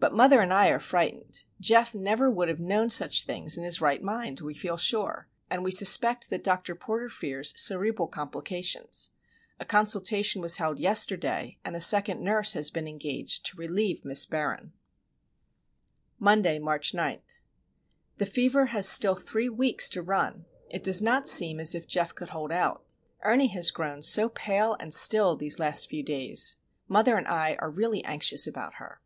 [0.00, 1.42] But mother and I are frightened.
[1.60, 5.64] Geof never would have known such things in his right mind, we feel sure; and
[5.64, 6.76] we suspect that Dr.
[6.76, 9.10] Porter fears cerebral complications.
[9.58, 14.24] A consultation was held yesterday, and a second nurse has been engaged to relieve Miss
[14.24, 14.72] Barron.
[16.20, 17.20] Monday, March 9.
[18.18, 20.46] The fever has still three weeks to run.
[20.70, 22.84] It does not seem as if Geof could hold out.
[23.24, 26.54] Ernie has grown so pale and still these last few days.
[26.86, 29.00] Mother and I are really anxious about her.